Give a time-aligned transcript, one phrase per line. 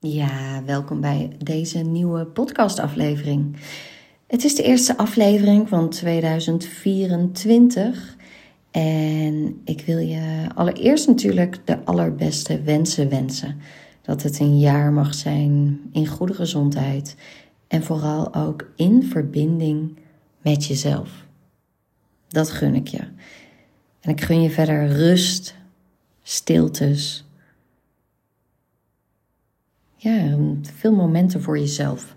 [0.00, 3.56] Ja, welkom bij deze nieuwe podcastaflevering.
[4.26, 8.16] Het is de eerste aflevering van 2024
[8.70, 13.60] en ik wil je allereerst natuurlijk de allerbeste wensen wensen.
[14.02, 17.16] Dat het een jaar mag zijn in goede gezondheid
[17.68, 19.96] en vooral ook in verbinding
[20.42, 21.26] met jezelf.
[22.28, 23.02] Dat gun ik je.
[24.00, 25.54] En ik gun je verder rust,
[26.22, 27.27] stiltes
[29.98, 32.16] ja, veel momenten voor jezelf.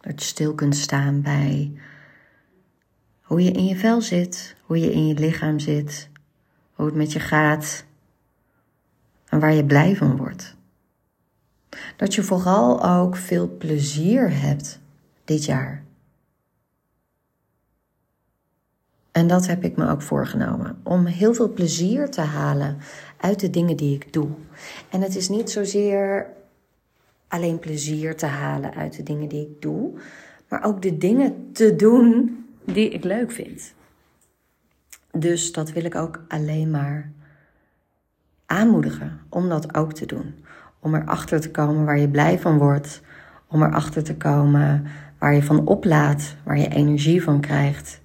[0.00, 1.72] Dat je stil kunt staan bij
[3.22, 6.08] hoe je in je vel zit, hoe je in je lichaam zit,
[6.74, 7.84] hoe het met je gaat
[9.28, 10.56] en waar je blij van wordt.
[11.96, 14.80] Dat je vooral ook veel plezier hebt
[15.24, 15.84] dit jaar.
[19.12, 20.80] En dat heb ik me ook voorgenomen.
[20.82, 22.78] Om heel veel plezier te halen
[23.24, 24.28] uit de dingen die ik doe.
[24.90, 26.26] En het is niet zozeer
[27.28, 29.92] alleen plezier te halen uit de dingen die ik doe,
[30.48, 33.74] maar ook de dingen te doen die ik leuk vind.
[35.12, 37.12] Dus dat wil ik ook alleen maar
[38.46, 40.34] aanmoedigen om dat ook te doen.
[40.80, 43.00] Om erachter te komen waar je blij van wordt.
[43.46, 44.86] Om erachter te komen
[45.18, 48.00] waar je van oplaat, waar je energie van krijgt.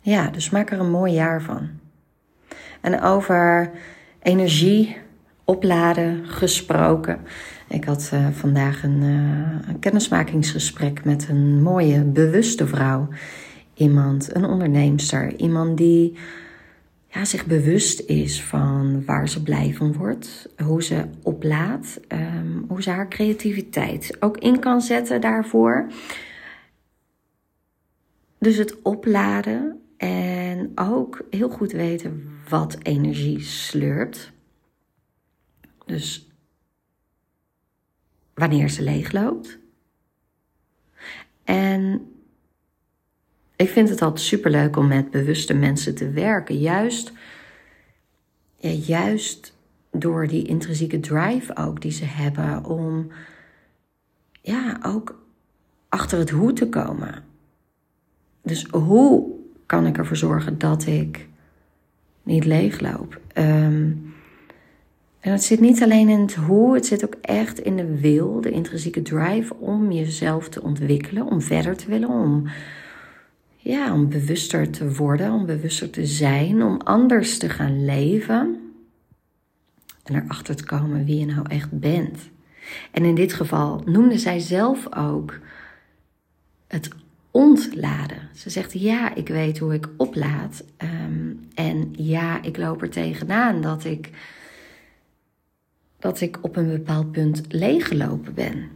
[0.00, 1.77] Ja, dus maak er een mooi jaar van.
[2.80, 3.70] En over
[4.22, 4.96] energie
[5.44, 7.20] opladen gesproken.
[7.68, 13.08] Ik had uh, vandaag een, uh, een, kennismakingsgesprek met een mooie, bewuste vrouw.
[13.74, 15.36] Iemand, een onderneemster.
[15.36, 16.16] Iemand die
[17.06, 20.48] ja, zich bewust is van waar ze blij van wordt.
[20.64, 22.00] Hoe ze oplaadt.
[22.08, 25.86] Um, hoe ze haar creativiteit ook in kan zetten daarvoor.
[28.38, 34.32] Dus het opladen en ook heel goed weten wat energie slurpt.
[35.86, 36.28] Dus
[38.34, 39.58] wanneer ze leegloopt.
[41.44, 42.12] En
[43.56, 46.58] ik vind het altijd superleuk om met bewuste mensen te werken.
[46.58, 47.12] Juist,
[48.86, 49.56] juist
[49.90, 53.10] door die intrinsieke drive ook die ze hebben om
[54.42, 55.26] ja, ook
[55.88, 57.24] achter het hoe te komen.
[58.42, 59.30] Dus hoe
[59.66, 61.28] kan ik ervoor zorgen dat ik
[62.28, 63.20] niet leegloop.
[63.34, 64.14] Um,
[65.20, 68.40] en het zit niet alleen in het hoe, het zit ook echt in de wil,
[68.40, 72.48] de intrinsieke drive om jezelf te ontwikkelen, om verder te willen, om,
[73.56, 78.72] ja, om bewuster te worden, om bewuster te zijn, om anders te gaan leven.
[80.04, 82.18] En erachter te komen wie je nou echt bent.
[82.90, 85.38] En in dit geval noemde zij zelf ook
[86.66, 86.88] het
[87.30, 88.28] ontladen.
[88.34, 90.64] Ze zegt ja, ik weet hoe ik oplaad.
[90.76, 94.10] Ehm, en ja, ik loop er tegenaan dat ik,
[95.98, 98.68] dat ik op een bepaald punt leeggelopen ben.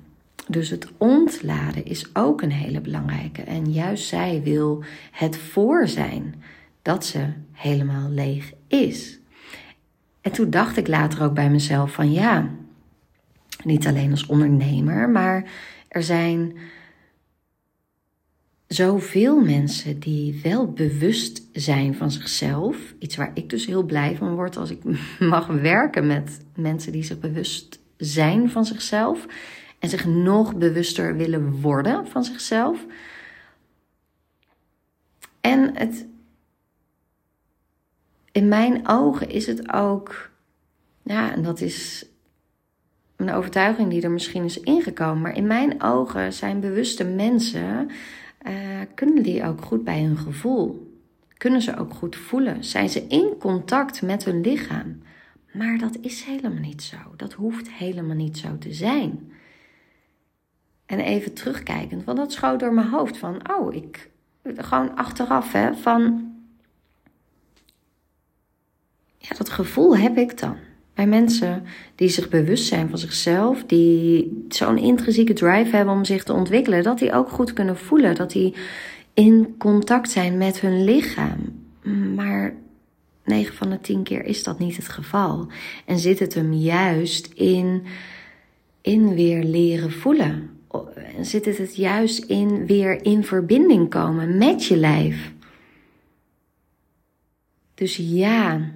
[0.49, 3.43] Dus het ontladen is ook een hele belangrijke.
[3.43, 6.43] En juist zij wil het voor zijn
[6.83, 9.19] dat ze helemaal leeg is.
[10.21, 12.49] En toen dacht ik later ook bij mezelf van ja,
[13.65, 15.51] niet alleen als ondernemer, maar
[15.89, 16.57] er zijn
[18.75, 22.94] zoveel mensen die wel bewust zijn van zichzelf.
[22.99, 24.83] Iets waar ik dus heel blij van word als ik
[25.34, 29.27] mag werken met mensen die zich bewust zijn van zichzelf.
[29.78, 32.87] En zich nog bewuster willen worden van zichzelf.
[35.41, 36.06] En het,
[38.33, 40.31] in mijn ogen is het ook,
[41.03, 42.06] ja, en dat is
[43.16, 47.91] een overtuiging die er misschien is ingekomen, maar in mijn ogen zijn bewuste mensen
[48.47, 50.91] uh, kunnen die ook goed bij hun gevoel?
[51.36, 52.64] Kunnen ze ook goed voelen?
[52.64, 55.03] Zijn ze in contact met hun lichaam?
[55.53, 56.97] Maar dat is helemaal niet zo.
[57.16, 59.32] Dat hoeft helemaal niet zo te zijn.
[60.86, 64.10] En even terugkijkend, want dat schoot door mijn hoofd van, oh, ik,
[64.44, 66.32] gewoon achteraf, hè, van,
[69.19, 70.56] ja, dat gevoel heb ik dan.
[70.94, 71.62] Bij mensen
[71.94, 76.83] die zich bewust zijn van zichzelf, die zo'n intrinsieke drive hebben om zich te ontwikkelen,
[76.83, 78.54] dat die ook goed kunnen voelen, dat die
[79.15, 81.39] in contact zijn met hun lichaam.
[82.15, 82.54] Maar
[83.24, 85.47] 9 van de 10 keer is dat niet het geval.
[85.86, 87.83] En zit het hem juist in,
[88.80, 90.50] in weer leren voelen.
[91.16, 95.33] En zit het het juist in weer in verbinding komen met je lijf.
[97.74, 98.71] Dus ja,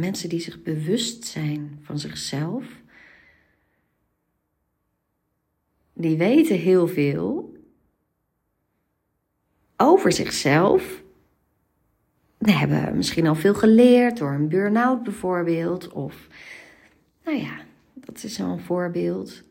[0.00, 2.64] mensen die zich bewust zijn van zichzelf,
[5.92, 7.54] die weten heel veel
[9.76, 11.02] over zichzelf.
[12.38, 15.88] hebben misschien al veel geleerd door een burn-out bijvoorbeeld.
[15.88, 16.28] Of,
[17.24, 17.60] nou ja,
[17.94, 19.42] dat is zo'n voorbeeld.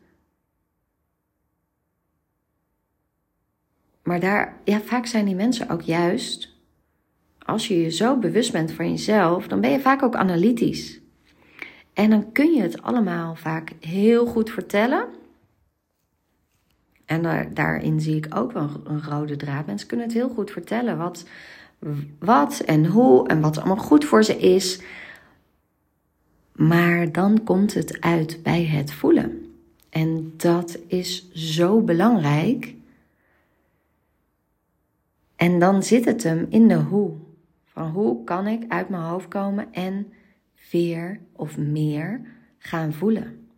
[4.02, 6.49] Maar daar, ja, vaak zijn die mensen ook juist,
[7.44, 11.00] als je je zo bewust bent van jezelf, dan ben je vaak ook analytisch.
[11.92, 15.08] En dan kun je het allemaal vaak heel goed vertellen.
[17.04, 19.66] En daar, daarin zie ik ook wel een rode draad.
[19.66, 21.24] Mensen kunnen het heel goed vertellen wat,
[22.18, 24.80] wat en hoe en wat allemaal goed voor ze is.
[26.52, 29.54] Maar dan komt het uit bij het voelen.
[29.88, 32.74] En dat is zo belangrijk.
[35.36, 37.12] En dan zit het hem in de hoe.
[37.88, 40.12] Hoe kan ik uit mijn hoofd komen en
[40.70, 42.20] weer of meer
[42.58, 43.48] gaan voelen.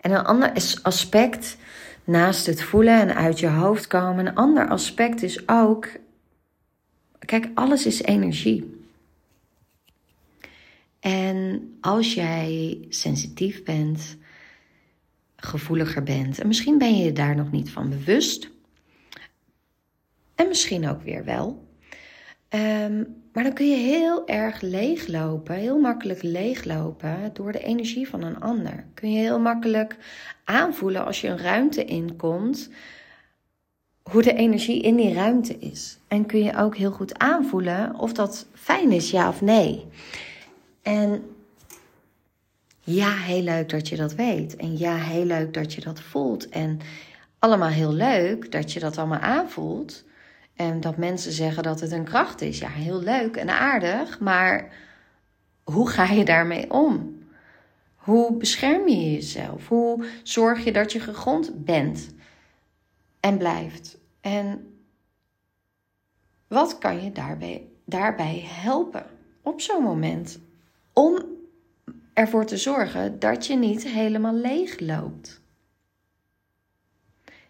[0.00, 0.52] En een ander
[0.82, 1.56] aspect
[2.04, 5.88] naast het voelen en uit je hoofd komen, een ander aspect is ook,
[7.18, 8.78] kijk, alles is energie.
[11.00, 14.16] En als jij sensitief bent,
[15.36, 18.50] gevoeliger bent, en misschien ben je je daar nog niet van bewust,
[20.40, 21.68] en misschien ook weer wel.
[22.48, 28.22] Um, maar dan kun je heel erg leeglopen, heel makkelijk leeglopen door de energie van
[28.22, 28.84] een ander.
[28.94, 29.96] Kun je heel makkelijk
[30.44, 32.70] aanvoelen als je een ruimte inkomt,
[34.02, 35.98] hoe de energie in die ruimte is.
[36.08, 39.86] En kun je ook heel goed aanvoelen of dat fijn is, ja of nee.
[40.82, 41.22] En
[42.80, 44.56] ja, heel leuk dat je dat weet.
[44.56, 46.48] En ja, heel leuk dat je dat voelt.
[46.48, 46.80] En
[47.38, 50.04] allemaal heel leuk dat je dat allemaal aanvoelt.
[50.60, 52.58] En dat mensen zeggen dat het een kracht is.
[52.58, 54.72] Ja, heel leuk en aardig, maar
[55.62, 57.18] hoe ga je daarmee om?
[57.96, 59.68] Hoe bescherm je jezelf?
[59.68, 62.14] Hoe zorg je dat je gegrond bent
[63.20, 63.98] en blijft?
[64.20, 64.74] En
[66.46, 69.06] wat kan je daarbij, daarbij helpen
[69.42, 70.38] op zo'n moment?
[70.92, 71.24] Om
[72.12, 75.40] ervoor te zorgen dat je niet helemaal leeg loopt.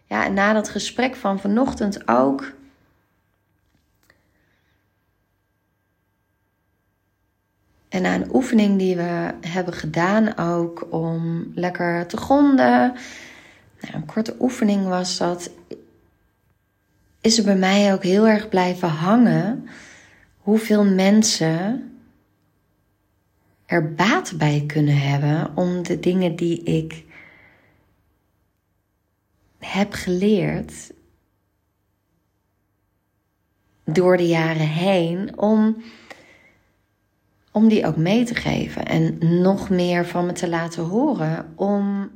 [0.05, 2.59] Ja, en na dat gesprek van vanochtend ook
[7.91, 12.93] En na een oefening die we hebben gedaan ook om lekker te gronden.
[13.81, 15.51] Nou, een korte oefening was dat.
[17.21, 19.67] Is er bij mij ook heel erg blijven hangen
[20.37, 21.91] hoeveel mensen
[23.65, 27.05] er baat bij kunnen hebben om de dingen die ik
[29.59, 30.91] heb geleerd
[33.85, 35.83] door de jaren heen om
[37.51, 42.11] om die ook mee te geven en nog meer van me te laten horen om,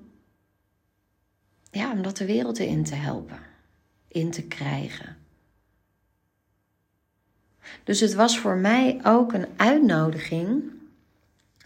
[1.71, 3.39] ja, om dat de wereld in te helpen,
[4.07, 5.17] in te krijgen.
[7.83, 10.63] Dus het was voor mij ook een uitnodiging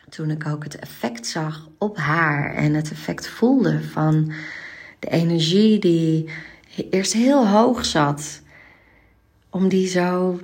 [0.10, 4.32] toen ik ook het effect zag op haar en het effect voelde van
[5.00, 6.30] de energie die
[6.90, 8.42] eerst heel hoog zat,
[9.50, 10.40] om die zo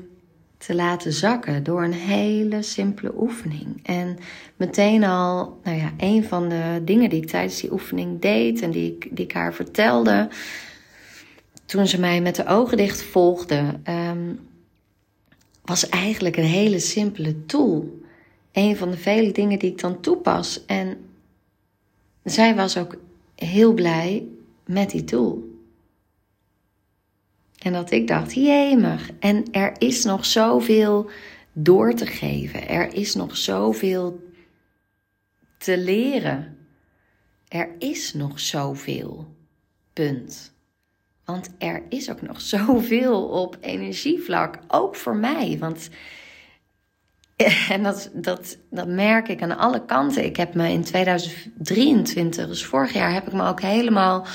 [0.66, 3.80] te laten zakken door een hele simpele oefening.
[3.84, 4.18] En
[4.56, 8.72] meteen al, nou ja, een van de dingen die ik tijdens die oefening deed en
[8.72, 10.30] die ik, die haar vertelde,
[11.66, 14.34] toen ze mij met de ogen dicht volgde, ehm,
[15.62, 18.00] was eigenlijk een hele simpele tool.
[18.52, 20.66] Een van de vele dingen die ik dan toepas.
[20.66, 20.98] En
[22.24, 22.96] zij was ook
[23.36, 24.28] heel blij
[24.66, 25.55] met die tool.
[27.66, 29.10] En dat ik dacht, jemig.
[29.20, 31.10] En er is nog zoveel
[31.54, 32.68] door te geven.
[32.68, 34.32] Er is nog zoveel
[35.58, 36.58] te leren.
[37.48, 39.36] Er is nog zoveel.
[39.94, 40.54] Punt.
[41.24, 44.60] Want er is ook nog zoveel op energievlak.
[44.68, 45.58] Ook voor mij.
[45.60, 45.90] Want.
[47.70, 50.26] En dat, dat, dat merk ik aan alle kanten.
[50.26, 54.26] Ik heb me in 2023, dus vorig jaar, heb ik me ook helemaal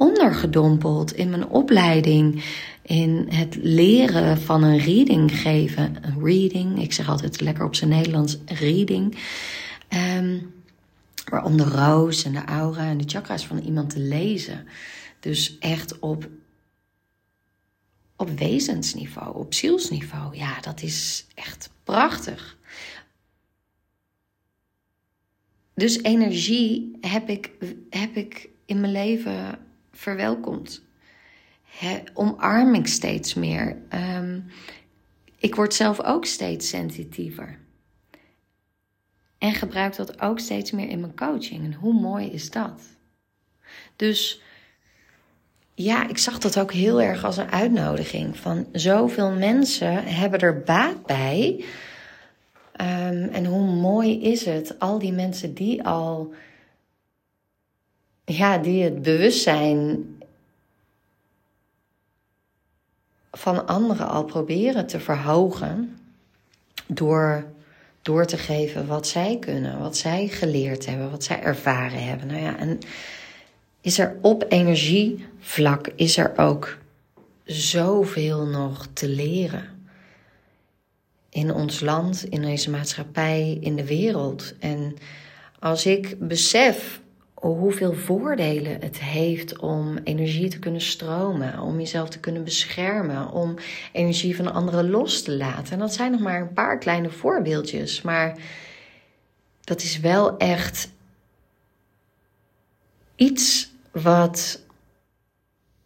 [0.00, 2.44] ondergedompeld in mijn opleiding
[2.82, 5.96] in het leren van een reading geven.
[6.02, 9.18] Een reading, ik zeg altijd lekker op zijn Nederlands, reading.
[10.18, 10.52] Um,
[11.24, 14.66] waaronder roos en de aura en de chakras van iemand te lezen.
[15.20, 16.28] Dus echt op,
[18.16, 20.36] op wezensniveau, op zielsniveau.
[20.36, 22.58] Ja, dat is echt prachtig.
[25.74, 27.50] Dus energie heb ik,
[27.90, 30.82] heb ik in mijn leven verwelkomd
[31.78, 33.76] he, omarm ik steeds meer.
[33.94, 34.46] Um,
[35.38, 37.58] ik word zelf ook steeds sensitiever.
[39.38, 41.64] En gebruik dat ook steeds meer in mijn coaching.
[41.64, 42.82] En hoe mooi is dat?
[43.96, 44.42] Dus
[45.74, 48.36] ja, ik zag dat ook heel erg als een uitnodiging.
[48.36, 51.64] Van zoveel mensen hebben er baat bij.
[52.72, 56.34] Ehm, en hoe mooi is het, al die mensen die al,
[58.36, 60.04] ja, die het bewustzijn
[63.30, 65.98] van anderen al proberen te verhogen
[66.86, 67.44] door
[68.02, 72.26] door te geven wat zij kunnen, wat zij geleerd hebben, wat zij ervaren hebben.
[72.26, 72.78] Nou ja, en
[73.80, 76.78] is er op energievlak is er ook
[77.44, 79.64] zoveel nog te leren.
[81.28, 84.54] In ons land, in deze maatschappij, in de wereld.
[84.58, 84.96] En
[85.58, 87.00] als ik besef
[87.40, 93.54] hoeveel voordelen het heeft om energie te kunnen stromen, om jezelf te kunnen beschermen, om
[93.92, 95.72] energie van anderen los te laten.
[95.72, 98.38] En dat zijn nog maar een paar kleine voorbeeldjes, maar
[99.60, 100.90] dat is wel echt
[103.16, 104.62] iets wat,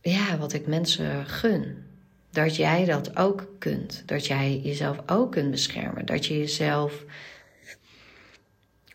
[0.01, 1.83] ja, wat ik mensen gun.
[2.31, 4.03] Dat jij dat ook kunt.
[4.07, 6.07] Dat jij jezelf ook kunt beschermen.
[6.07, 7.05] Dat je jezelf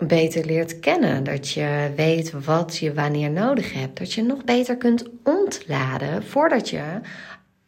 [0.08, 1.24] beter leert kennen.
[1.24, 3.98] Dat je weet wat je wanneer nodig hebt.
[3.98, 7.02] Dat je nog beter kunt ontladen voordat je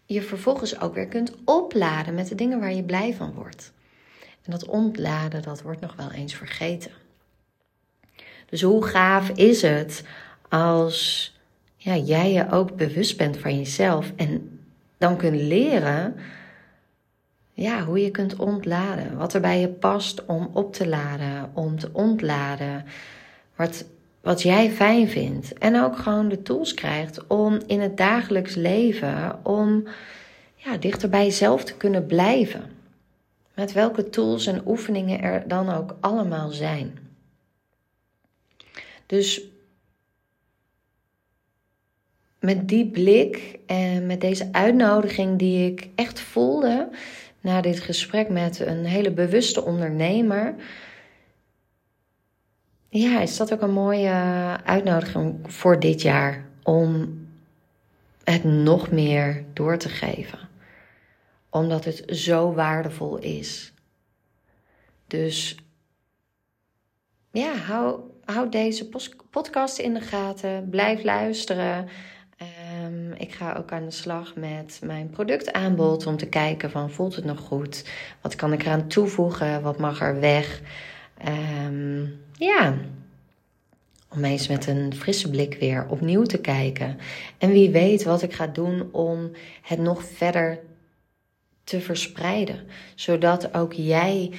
[0.05, 3.71] je vervolgens ook weer kunt opladen met de dingen waar je blij van wordt.
[4.43, 6.91] En dat ontladen, dat wordt nog wel eens vergeten.
[8.49, 10.03] Dus hoe gaaf is het
[10.49, 11.31] als
[11.75, 14.59] ja, jij je ook bewust bent van jezelf en
[14.97, 16.15] dan kunt leren
[17.61, 19.17] ja, hoe je kunt ontladen.
[19.17, 22.85] Wat er bij je past om op te laden, om te ontladen.
[23.55, 23.85] Wat,
[24.21, 25.53] wat jij fijn vindt.
[25.53, 29.87] En ook gewoon de tools krijgt om in het dagelijks leven, om
[30.55, 32.63] ja, dichter bij jezelf te kunnen blijven.
[33.53, 36.97] Met welke tools en oefeningen er dan ook allemaal zijn.
[39.05, 39.41] Dus
[42.39, 46.89] met die blik en met deze uitnodiging die ik echt voelde
[47.41, 50.55] na dit gesprek met een hele bewuste ondernemer.
[52.89, 54.13] Ja, is dat ook een mooie
[54.63, 57.19] uitnodiging voor dit jaar om
[58.23, 60.39] het nog meer door te geven.
[61.49, 63.73] Omdat het zo waardevol is.
[65.07, 65.55] Dus
[67.31, 68.89] ja, hou, hou deze
[69.29, 70.69] podcast in de gaten.
[70.69, 71.87] Blijf luisteren.
[73.11, 77.15] Ehm, ik ga ook aan de slag met mijn productaanbod om te kijken van voelt
[77.15, 77.85] het nog goed?
[78.21, 79.61] Wat kan ik eraan toevoegen?
[79.61, 80.61] Wat mag er weg?
[81.17, 82.77] Ehm, ja,
[84.09, 86.97] om eens met een frisse blik weer opnieuw te kijken.
[87.37, 90.59] En wie weet wat ik ga doen om het nog verder
[91.63, 94.31] te verspreiden, zodat ook jij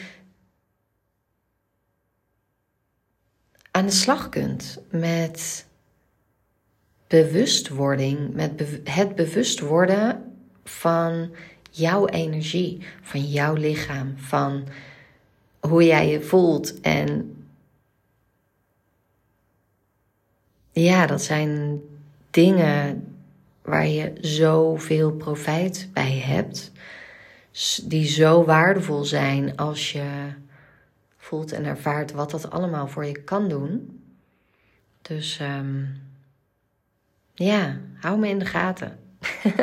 [3.70, 5.66] aan de slag kunt met
[7.12, 10.32] bewustwording, met het bewust worden
[10.64, 11.34] van
[11.70, 14.64] jouw energie, van jouw lichaam, van
[15.60, 16.80] hoe jij je voelt.
[16.80, 17.36] En
[20.70, 21.80] ja, dat zijn
[22.30, 23.06] dingen
[23.62, 26.72] waar je zoveel profijt bij hebt,
[27.84, 30.32] die zo waardevol zijn als je
[31.16, 34.00] voelt en ervaart wat dat allemaal voor je kan doen.
[35.02, 36.00] Dus um,
[37.34, 38.98] ja, hou me in de gaten.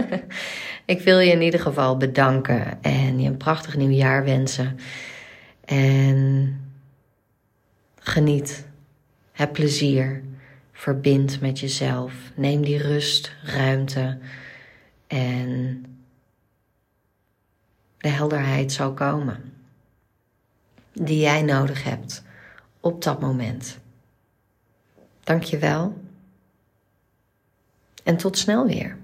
[0.85, 4.79] ik wil je in ieder geval bedanken en je een prachtig nieuw jaar wensen.
[5.65, 6.59] En
[7.99, 8.67] geniet.
[9.31, 10.23] Heb plezier.
[10.71, 12.13] Verbind met jezelf.
[12.35, 14.17] Neem die rust, ruimte
[15.07, 15.83] en
[17.97, 19.53] de helderheid zal komen
[20.93, 22.23] die jij nodig hebt
[22.79, 23.79] op dat moment.
[25.23, 25.97] Dank je wel.
[28.09, 28.99] En tot snel weer.